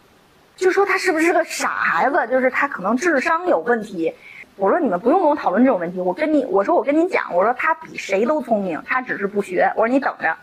[0.57, 2.27] 就说他是不是个傻孩子？
[2.29, 4.13] 就是他可能智商有问题。
[4.55, 6.01] 我说你们不用跟我讨论这种问题。
[6.01, 9.71] 我跟你我说我跟你讲，我说他比谁都聪明，他只是不学。
[9.75, 10.35] 我说你等着，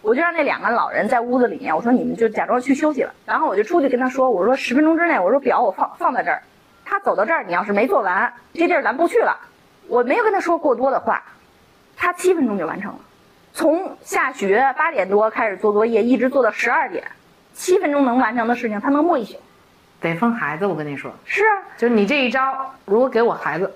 [0.00, 3.12] 我就让那两个老人在屋子里面，我说你们就假装去休息了。
[3.26, 6.42] 然后我就出去跟他说，我说十分钟之内，我说表我放放在这儿，
[6.86, 9.36] 他走到这儿，你要是没做完，这地儿咱不去了。
[9.86, 11.22] 我没有跟他说过多的话，
[11.94, 12.98] 他七分钟就完成了。
[13.52, 17.04] 从下学八点多开始做作业，一直做到十二点，
[17.52, 19.38] 七分钟能完成的事情，他能默一宿。
[20.00, 23.72] 得分孩子，我跟你说，是啊，就是你这一招，如果给我孩子，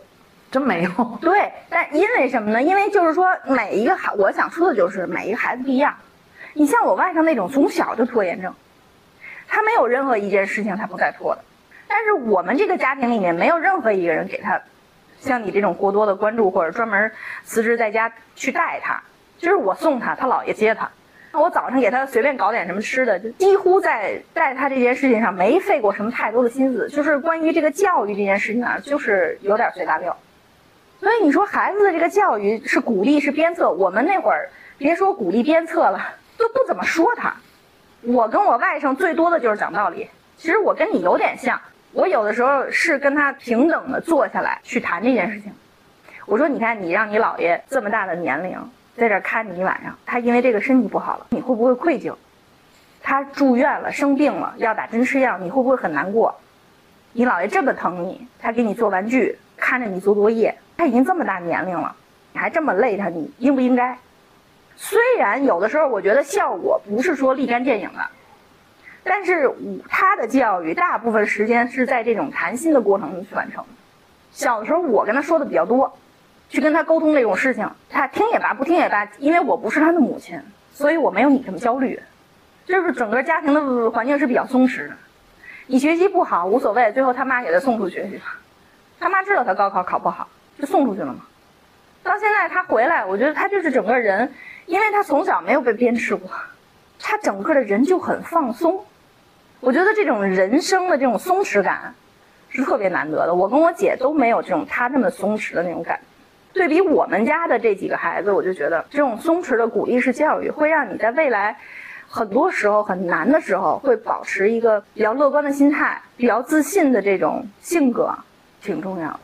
[0.51, 1.19] 真没用。
[1.21, 2.63] 对，但因为什么呢？
[2.63, 5.95] 因为就是说，每一个孩，我想说的就是每一个孩子不一样。
[6.55, 8.55] 你像我外甥那种从小就拖延症，
[9.49, 11.43] 他没有任何一件事情他不再拖的。
[11.89, 14.61] 但是我们这个家庭里面没有任何一个人给他，
[15.21, 17.11] 像你这种过多的关注或者专门
[17.45, 19.03] 辞职在家去带他。
[19.39, 20.89] 就是我送他，他姥爷接他。
[21.33, 26.89] 那我早上给他随便搞点什么吃的，就几乎在带他这件事情上没费过什么太多的心思。
[26.91, 30.15] 就是关于这个教育这件事情啊，就是有点随大溜。
[31.01, 33.71] 所以你说孩子的这个教育是鼓励是鞭策？
[33.71, 37.35] 我们那会儿别说鼓励鞭策了，都不怎么说他。
[38.03, 40.09] 我跟我外甥最多的就是讲道理。
[40.37, 41.59] 其实我跟你有点像，
[41.93, 45.51] 我有的时候是跟他平等的坐下来去谈这件事情。
[46.27, 48.59] 我说，你看你让你姥爷这么大的年龄。
[48.97, 52.15] 在这看你一晚上，他因为这个身体不好了，你会不会愧疚？
[53.03, 56.35] 他住院了，生病了，要打针吃药，你会不会很难过？
[57.13, 61.95] 你姥爷这么疼你，他给你做玩具，看着你做作业，他已经这么大年龄了，
[62.33, 63.97] 你还这么累他，你应不应该？
[64.77, 68.07] 虽然有的时候我觉得效果不是说立竿见影的，
[69.03, 69.51] 但是
[69.89, 73.65] 他的教育大部分时间是在这种谈心的过程中去完成。
[74.31, 75.93] 小的时候我跟他说的比较多。
[76.53, 80.39] 去跟他沟通这种事情，他听也罢，不听也罢，因为我不是他的母亲，
[80.75, 81.99] 所以我没有你这么焦虑。
[82.67, 84.95] 就是整个家庭的环境是比较松弛的。
[85.67, 88.21] 你学习不好无所谓，最后他妈给他送出去，
[89.01, 91.21] 他妈知道他高考考不好，就送出去了嘛。
[92.03, 94.31] 到现在他回来，我觉得他就是整个人，
[94.67, 96.31] 因为他从小没有被鞭笞过，
[97.01, 98.85] 他整个的人就很放松。
[99.61, 101.95] 我觉得这种人生的这种松弛感
[102.51, 103.35] 是特别难得的。
[103.35, 106.12] 我跟我姐都没有这种他那么松弛的那种感觉。
[106.53, 111.57] 对比我们家的这几个孩子，我就觉得这种松弛的鼓励式教育，会让你在未来
[112.07, 118.15] 很多时候很难的时候，会保持一个比较乐观的心态，比较自信的这种性格，
[118.61, 119.21] 挺重要的。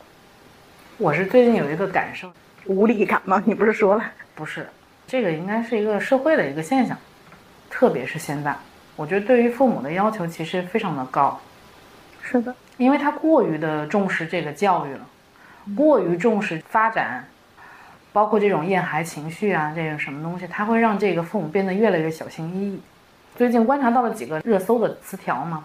[0.97, 2.31] 我是最近有一个感受，
[2.65, 3.41] 无力感吗？
[3.45, 4.03] 你不是说了？
[4.33, 4.67] 不是，
[5.05, 6.97] 这个应该是一个社会的一个现象，
[7.69, 8.55] 特别是现在，
[8.95, 11.39] 我觉得对于父母的要求其实非常的高。
[12.21, 14.99] 是的，因为他过于的重视这个教育了。
[15.75, 17.25] 过于重视发展，
[18.11, 22.81] 包括这种厌孩情绪啊，这种什么东西，它会让这个父母变得越来越小心翼翼。
[23.35, 25.63] 最近观察到了几个热搜的词条嘛，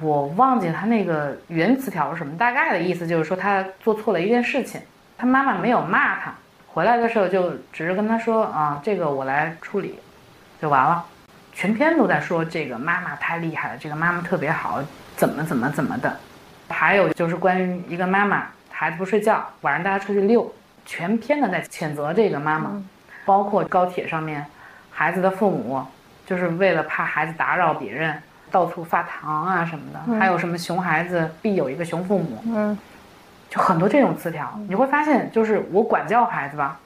[0.00, 4.80] 我忘记他那个原词条是什么，大概的意思就是说他做错了一件事情，
[5.16, 6.34] 他妈妈没有骂他，
[6.66, 9.98] 回来的时候就只是跟他说啊，这个我来处理，
[10.60, 11.04] 就完了。
[11.52, 14.82] 全篇都在说这个妈妈太厉害了，这个妈妈特别好，
[15.16, 16.14] 怎么怎么怎么的。
[16.68, 18.46] 还有就是关于一个妈妈，
[18.78, 20.52] 孩子不睡觉，晚上大家出去遛，
[20.84, 22.70] 全篇的在谴责这个妈妈。
[23.24, 24.44] 包括高铁上面，
[24.90, 25.82] 孩子的父母
[26.26, 28.14] 就是为了怕孩子打扰别人，
[28.50, 30.18] 到处发糖啊什么的。
[30.18, 32.78] 还有什么熊孩子必有一个熊父母，嗯，
[33.48, 34.46] 就很多这种词条。
[34.68, 36.78] 你会发现，就是我管教孩子吧，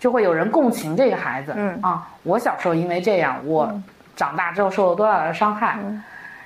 [0.00, 1.52] 就会有人共情这个孩子。
[1.54, 3.78] 嗯啊，我小时候因为这样，我
[4.16, 5.78] 长大之后受了多大的伤害。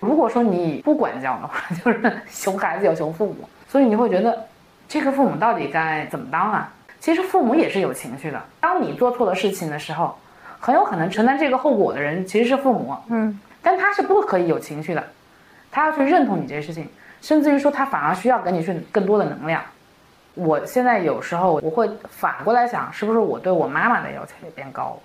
[0.01, 4.47] 如果说你不管教的话， 就是熊孩子有熊父母，所以你会觉得
[4.91, 6.69] 这个父母到底该怎么当啊？
[6.99, 8.43] 其实父母也是有情绪的。
[8.59, 10.19] 当你做错了事情的时候，
[10.59, 15.05] 很有可能承担这个后果的人其实是父母，嗯，但他是不可以有情绪的，
[15.71, 16.89] 他要去认同你这些事情，
[17.23, 19.63] 甚至于说他反而需要给你去更多的能量。
[20.35, 24.99] 我现在有时候我会反过来想，是不是我对我妈妈的要求也变高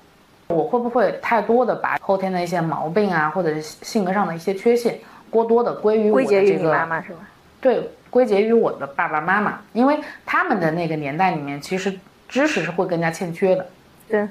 [0.48, 0.56] 了？
[0.56, 4.98] 我会不会太多的把后天的一些毛病啊，或者是性格上的一些缺陷，
[5.30, 7.20] 过多的归于我的这个妈妈是吧？
[7.62, 11.94] 对，归结于我的爸爸妈妈，因为他们的那个年代里面，其实
[12.30, 13.68] 知识是会更加欠缺的。
[14.08, 14.26] 对，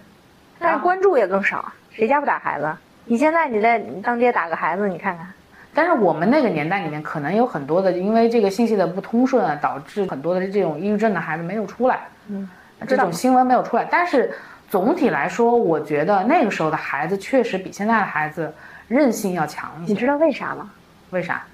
[0.58, 2.74] 但是关注也更少，谁家不打孩子？
[3.04, 5.30] 你现在你在你当街打个孩子，你看看，
[5.74, 12.48] 但是我们那个年代里面，可能有很多的，因为这个信息的不通顺啊，导致很多的这种抑郁症的孩子没有出来，嗯，
[12.88, 13.86] 这种新闻没有出来。
[13.90, 14.32] 但是
[14.70, 18.50] 总体来说，我觉得那个时候的孩子确实比现在的孩子
[18.88, 19.92] 韧性要强一些。
[19.92, 20.70] 你知道为啥吗？
[21.10, 21.44] 为啥？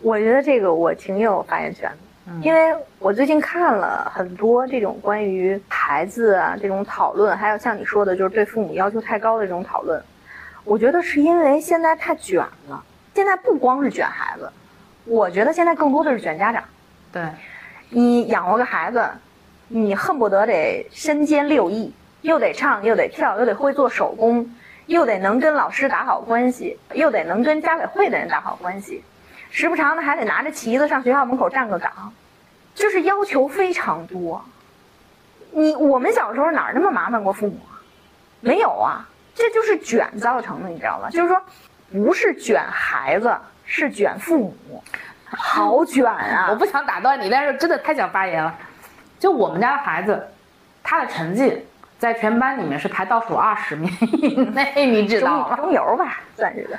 [0.00, 10.02] 我觉得这个我挺有发言权的，因为我最近看了很多这种关于孩子啊这种讨论，还有像你说的，就是对父母要求太高的这种讨论。
[10.64, 12.82] 我觉得是因为现在太卷了，
[13.14, 14.50] 现在不光是卷孩子，
[15.04, 16.62] 我觉得现在更多的是卷家长。
[17.12, 17.22] 对，
[17.88, 19.08] 你养活个孩子，
[19.68, 24.44] 你恨不得得身兼六艺，又得唱，又得跳，又得会做手工，
[24.86, 29.02] 又得能跟老师打好关系，又得能跟家委会的人打好关系，
[29.50, 32.12] 时不常的还得拿着旗子上学校门口站个岗，
[32.74, 34.44] 就是要求非常多。
[35.52, 37.80] 你我们小时候哪儿那么麻烦过父母啊？
[38.40, 41.08] 没有啊，这就是卷造成的，你知道吗？
[41.10, 41.40] 就是说，
[41.90, 44.82] 不是卷孩子，是卷父母，
[45.30, 46.48] 好卷啊！
[46.52, 48.54] 我不想打断你，但是真的太想发言了。
[49.18, 50.28] 就我们家的孩子，
[50.82, 51.66] 他的成绩
[51.98, 55.56] 在全班里面是排倒数二十名以内， 你知道吗？
[55.56, 56.78] 中中游吧，算是的。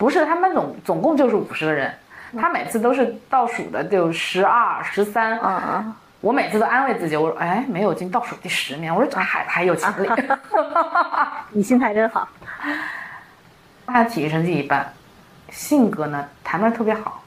[0.00, 1.94] 不是，他们总总共就是五十个人，
[2.40, 5.38] 他每次都是倒数的，就十二、十三。
[5.40, 10.08] 嗯嗯，我每次都安慰自己，我说，哎，没有进倒数第十名，我说这还还有潜力。
[11.52, 12.26] 你心态真好。
[13.86, 14.90] 他体育成绩一般，
[15.50, 17.22] 性格呢谈不上特别好，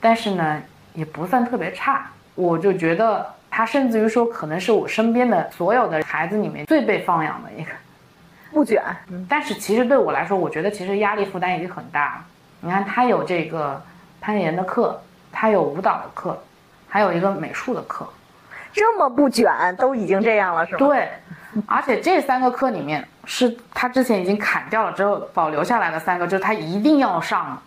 [0.00, 0.62] 但是呢
[0.94, 2.06] 也不算特别差。
[2.34, 7.70] 我就觉得他甚至于说，可能是我身边的所有的孩子里面最被放养的一个。
[8.56, 8.82] 不卷，
[9.28, 12.24] 但是其实对我来说，我觉得其实压力负担已经很大了。
[12.60, 13.78] 你看，他有这个
[14.18, 14.98] 攀岩的课，
[15.30, 16.42] 他有舞蹈的课，
[16.88, 18.08] 还有一个美术的课。
[18.72, 20.78] 这么不卷都已经这样了，是吗？
[20.78, 21.10] 对，
[21.66, 27.62] 而且这三个课里面是他之前已经砍掉了之后保留下来的三个，就是他一定要上的。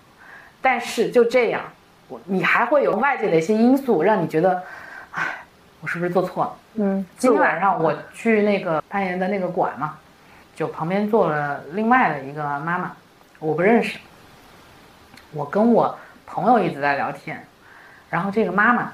[0.60, 1.62] 但是就这样，
[2.08, 4.64] 我你还会有外界的一些因素让你觉得，
[5.12, 5.24] 哎，
[5.82, 6.56] 我是不是做错了？
[6.78, 9.96] 嗯，今天晚上我去那个攀岩的那个馆嘛，
[10.60, 12.92] 就旁边坐了另外的一个妈妈，
[13.40, 13.98] 我不认识。
[15.32, 17.42] 我跟我朋友一直在聊天，
[18.10, 18.92] 然后这个妈妈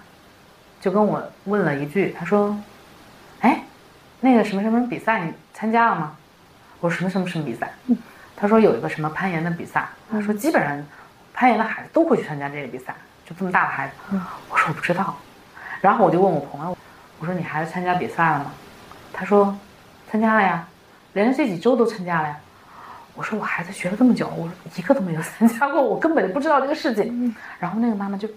[0.80, 2.56] 就跟我问了一句，她说
[3.42, 3.64] ：“哎，
[4.20, 6.16] 那个什么什么比赛你参加了吗？”
[6.82, 7.74] 我说：“什么什么什么比赛？”
[8.38, 10.86] 她说：“有一个什么攀岩的比赛。”她说：“基本上
[11.34, 12.94] 攀岩的孩子都会去参加这个比赛，
[13.26, 13.94] 就这么大的孩子。”
[14.52, 15.16] 我说：“我不知道。”
[15.82, 16.78] 然后我就问我朋友
[17.18, 18.52] ：“我说你孩子参加比赛了吗？”
[19.12, 19.58] 他说
[20.12, 20.68] ：“参加了呀，
[21.16, 22.38] 连着这几周都参加了呀。”
[23.18, 28.28] 我说：“我孩子学了这么久，我说一个都没有参加过，我根本就不知道这个事情。”然后那个妈妈就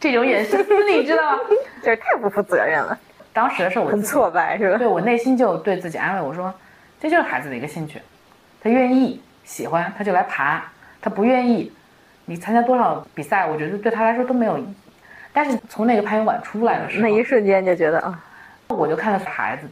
[0.00, 0.58] 这种眼神，
[0.90, 1.38] 你知道吗？
[1.84, 2.98] 这太不负责任了，
[3.32, 4.78] 当时的时候我很挫败是吧？
[4.78, 6.52] 对我内心就对自己安慰我说
[6.98, 8.00] ：“这就是孩子的一个兴趣，
[8.62, 10.64] 他愿意喜欢他就来爬，
[11.02, 11.70] 他不愿意，
[12.24, 14.74] 你参加多少比赛，我觉得对他来说都没有意义。”
[15.34, 18.18] 但是从那个攀岩馆出来的时候，那一瞬间就觉得啊，
[18.68, 19.68] 我就看到孩子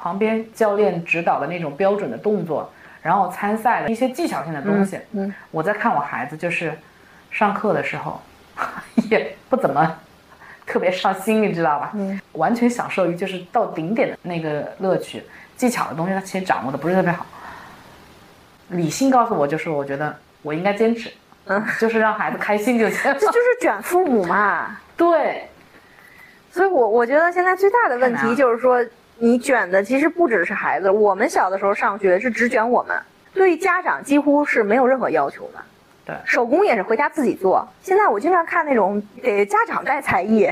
[0.00, 2.72] 旁边教练指导的那种标准的动作，
[3.02, 6.72] 然后参赛的一些技巧性的东西，嗯，我在看我孩子就是
[7.30, 8.18] 上课的时候
[9.10, 9.98] 也不怎么
[10.66, 11.90] 特别上心，你知道吧？
[11.94, 15.22] 嗯，完全享受于就是到顶点的那个乐趣，
[15.56, 17.26] 技巧的东西他其实掌握的不是特别好。
[18.68, 21.12] 理性告诉我就是我觉得我应该坚持，
[21.44, 23.12] 嗯，就是让孩子开心就行。
[23.18, 24.78] 这就是卷父母嘛。
[24.96, 25.48] 对，
[26.50, 28.82] 所以我我觉得现在最大的问题就是说，
[29.20, 30.90] 你卷的其实不只是孩子。
[30.90, 32.98] 我们小的时候上学是只卷我们，
[33.34, 35.60] 对家长几乎是没有任何要求的。
[36.06, 37.68] 对，手工也是回家自己做。
[37.82, 40.50] 现在我经常看那种给家长带才艺，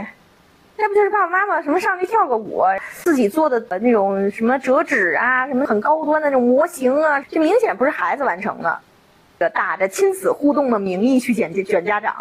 [0.76, 2.62] 那不就是爸爸妈妈什么上去跳个舞，
[3.02, 12.14] 自己做的那种什么折纸啊，什么很高端的那种模型啊，这明显不是孩子完成的，打着亲子互动的名义去卷卷家长。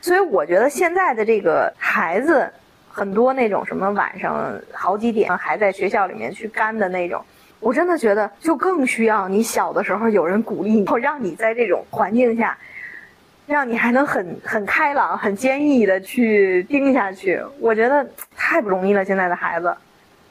[0.00, 2.50] 所以我觉得现在的这个孩子，
[2.94, 7.20] 很多那种什么晚上好几点还在学校里面去干的那种。
[7.58, 12.56] 我真的觉得，就更需要你小的时候有人鼓励你，让你在这种环境下，
[13.48, 17.42] 让你还能很很开朗、很坚毅的去盯下去。
[17.58, 19.74] 我觉得太不容易了，现在的孩子。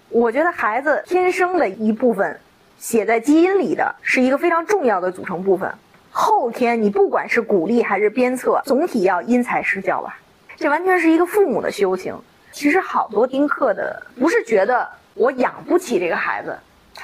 [0.08, 2.40] 我觉得孩子天生的一部分，
[2.78, 5.70] 写在基因里的是一个非常重要的组成部分。
[6.12, 10.18] 后天你不管是鼓励还是鞭策，总体要因材施教吧。
[10.56, 12.16] 这完全是一个父母的修行。
[12.54, 16.58] 其实好多丁克的，不是觉得我养不起这个孩子。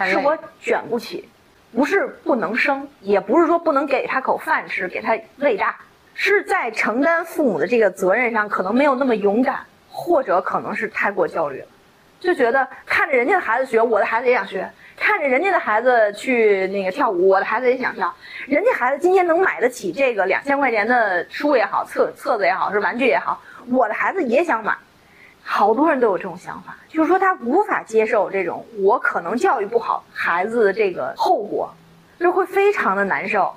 [0.06, 1.28] 是我卷不起，
[1.74, 5.76] 不是不能生，也不是说不能给他口饭吃，给他喂大，
[6.14, 11.68] 是在承担父母的这个责任上，可能没有那么勇敢，或者可能是太过焦虑了，
[12.20, 14.64] 就觉得看着人家的孩子学，我的孩子也想学；
[14.96, 18.14] 看着人家的孩子去那个跳舞，我的孩子也想跳。
[18.48, 24.78] 人家孩子今天能买得起这个两千块钱的书也好，册册子也好，是玩具也好，我的孩子也想买。
[25.52, 31.74] 好多人都有这种想法，就是说他无法接受这种我可能教育不好孩子的这个后果，
[32.20, 33.52] 就会非常的难受。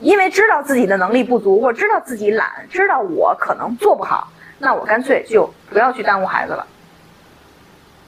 [0.00, 6.64] 因为知道自己的能力不足，或知道自己懒，知道我可能做不好，那我干脆就不要去耽误孩子了。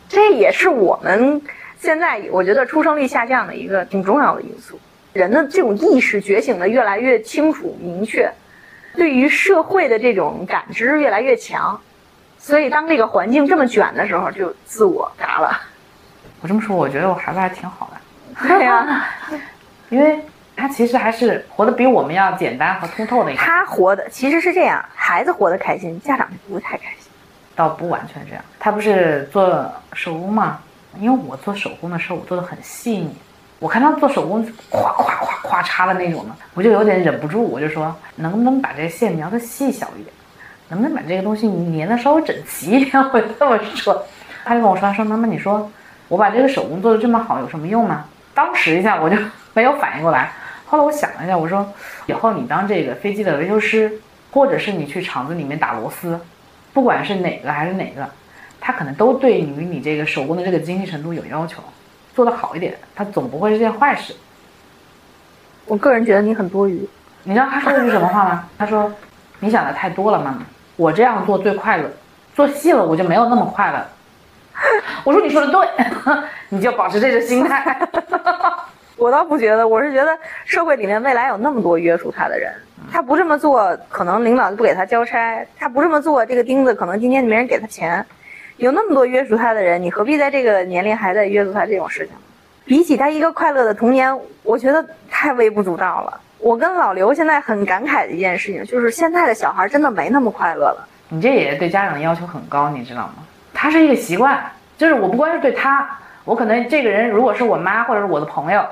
[0.08, 1.42] 这也是我们
[1.76, 4.78] 现在我觉得出生率下降的一个挺重要的因素。
[5.16, 8.30] 人的这种意识觉醒的越来越清楚明确，
[8.94, 11.80] 对于社会的这种感知越来越强，
[12.38, 15.60] 所以当这个环境这么卷的时候，就自我嘎了。
[16.42, 18.46] 我这么说，我觉得我孩子还挺好的。
[18.46, 19.08] 对呀，
[19.88, 20.20] 因为
[20.54, 23.34] 他其实还是活得比我们要简单和通透的。
[23.34, 27.10] 他活的其实是这样，孩子活得开心，家长就不会太开心。
[27.54, 30.58] 倒不完全这样，他不是做手工嘛？
[31.00, 33.16] 因为我做手工的时候，我做的很细腻。
[33.58, 40.12] 我看他做手工，咵咵咵咵插的那种的，我就有点忍不住，我就说，能不能把这个线描的细小一点，
[40.68, 43.02] 能不能把这个东西粘的稍微整齐一点？
[43.12, 44.06] 我就这么说，
[44.44, 45.70] 他就跟我说，他说妈妈，你说
[46.08, 48.04] 我把这个手工做的这么好，有什么用呢？
[48.34, 49.16] 当时一下我就
[49.54, 50.30] 没有反应过来，
[50.66, 51.66] 后来我想了一下，我说，
[52.04, 53.90] 以后你当这个飞机的维修师，
[54.30, 56.20] 或者是你去厂子里面打螺丝，
[56.74, 58.06] 不管是哪个还是哪个，
[58.60, 61.62] 他可能都对于你这个手工的这个精细程度有要求。
[62.16, 64.16] 做得好一点，他总不会是件坏事。
[65.66, 66.88] 我个人觉得你很多余。
[67.24, 68.48] 你知道他说的是什么话吗？
[68.56, 68.90] 他说
[69.38, 70.38] ：“你想的太多了，妈妈。
[70.76, 71.84] 我这样做最快乐，
[72.34, 73.86] 做细了我就没有那么快乐。
[75.04, 75.68] ”我说：“你说的对，
[76.48, 77.78] 你就保持这个心态。
[78.96, 82.50] ”我倒不觉得，我是觉得社会里面未来有那么多约束他的人，
[82.90, 88.06] 他不这么做，可能领导就不给他交差；他不这么做，这个钉子可能今天没人给他钱。
[88.56, 92.14] 有那么多约束他的人，你何必在这个年龄还在约束他这种事情？
[92.64, 96.20] 比起他一个快乐的童年，我觉得太微不足道了。
[96.38, 100.88] 我跟老刘现在很感慨的一件事情，就是现在的小孩真的没那么快乐了。
[101.08, 103.14] 你这也对家长的要求很高，你知道吗？
[103.54, 104.44] 他是一个习惯，
[104.76, 105.88] 就是我不光是对他，
[106.24, 108.64] 我可能这个人如果是我妈或者是我的朋友，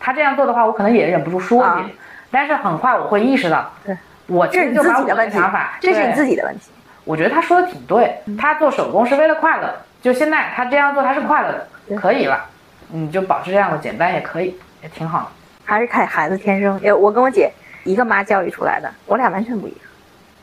[0.00, 1.92] 他这样做的话，我可能也忍不住说你。
[2.30, 5.38] 但是很快我会意识到，对，我这是你自己的问题，
[5.80, 6.70] 这是你自己的问题。
[7.04, 12.44] 我觉得他说的挺对，他做手工是为了快乐，就现在他这样做他是快乐的，可以了，
[12.90, 15.26] 你就保持这样的简单也可以，也挺好的。
[15.64, 17.50] 还是看孩子天生，哎，我跟我姐
[17.84, 19.80] 一个妈教育出来的，我俩完全不一样。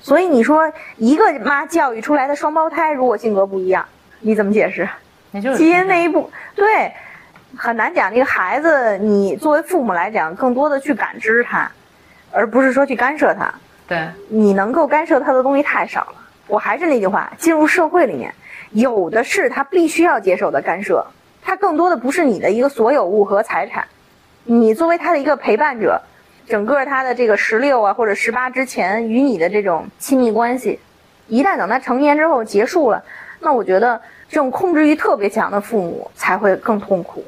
[0.02, 3.86] 所以你说一个妈教育出来的双胞胎，如果性格不一样，
[4.20, 4.88] 你怎么解释？
[5.56, 6.92] 基因那一步，对，
[7.56, 8.12] 很难讲。
[8.12, 11.70] 这个孩子，你作为父母来讲，更多的去感知他，
[12.32, 13.54] 而不是说去干涉他。
[13.88, 16.14] 对，你能够干涉他的东西太少了。
[16.50, 18.34] 我还是那句话，进入社会里面，
[18.72, 21.06] 有的是他必须要接受的干涉，
[21.44, 23.86] 他更多的不是你的一个所有物和财产，
[24.46, 26.02] 你作为他的一个陪伴者，
[26.48, 30.80] 整个他的这个十六啊或者十八之前与你的这种亲密关系，
[31.28, 33.04] 一旦等他成年之后结束了，
[33.40, 37.24] 那我觉得这种控制欲特别强的父母才会更痛苦，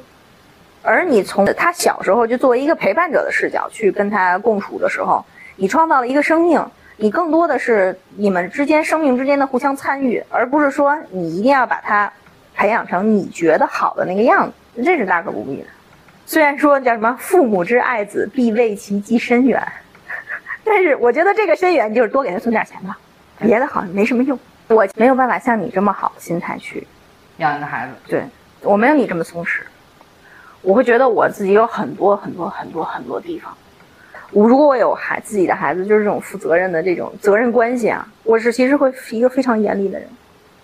[0.82, 6.60] 而你从他小时候就作为一个陪伴者的视角去跟他共处的时候，你创造了一个生命。
[6.96, 12.12] 你更多的是你们之间生命之间的互相参与，而不是说你一定要把它
[12.54, 15.66] 培养成你觉得好的那个样子，这是大可不必的。
[16.26, 19.60] 虽然说叫什么“父母之爱子，必为其计深远”，
[20.62, 22.96] 但是我觉得这个深远就是多给他存点钱吧，
[23.38, 24.38] 别的好像没什么用。
[24.68, 26.86] 我没有办法像你这么好的心态去
[27.38, 27.92] 养一个孩子。
[28.08, 28.24] 对，
[28.62, 29.60] 我没有你这么松弛，
[30.62, 33.52] 我会觉得我自己有很多很多很多很多地方。
[34.32, 40.08] 我如果我有孩自己的孩子，就是这种负责任的这种责任关系啊，我是其实会是一个非常严厉的人。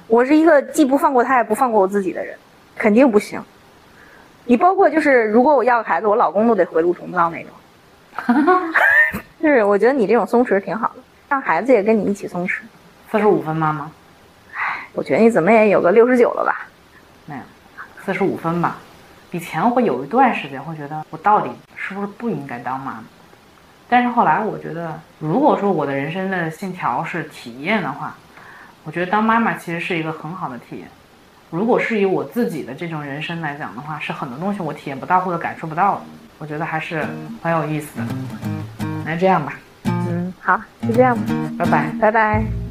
[0.07, 2.35] 我是一个既不放过他也不放过我自己的人，
[2.77, 3.41] 肯定不行。
[4.47, 7.53] 你包括就是如果我要个孩子，我老公都得回炉重造那种。
[9.41, 12.61] 就是我觉得你这种松弛挺好的，让孩子也跟你一起松弛。
[13.13, 13.91] 四十五分，妈妈。
[14.95, 16.67] 我觉得你怎么也有个六十九了吧？
[17.27, 17.43] 没有，
[18.05, 18.79] 四十五分吧。
[19.31, 23.05] 以前会有一段时间会觉得我到底是不是不应该当妈妈，
[23.89, 28.15] 但是后来我觉得，如果说我的人生的信条是体验的话，
[28.85, 30.89] 我觉得当妈妈其实是一个很好的体验。
[31.51, 36.03] 如果是以我自己的这种人生来讲的话，是很多东西我体验不到或者感受不到的。
[36.39, 37.05] 我觉得还是
[37.43, 38.07] 很有意思的。
[39.05, 41.23] 那这样吧，嗯，好，就这样吧，
[41.59, 42.68] 拜拜，拜拜。